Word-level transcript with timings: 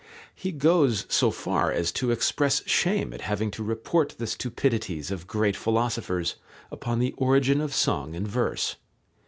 He 0.33 0.51
goes 0.51 1.05
as 1.21 1.35
far 1.35 1.71
as 1.71 1.91
to 1.91 2.09
express 2.09 2.63
shame 2.67 3.13
at 3.13 3.21
having 3.21 3.51
to 3.51 3.61
report 3.63 4.15
the 4.17 4.25
stupidities 4.25 5.11
of 5.11 5.27
great 5.27 5.55
philosophers 5.55 6.37
upon 6.71 6.97
the 6.97 7.13
origin 7.17 7.61
of 7.61 7.71
song 7.75 8.15
and 8.15 8.27
verse. 8.27 8.77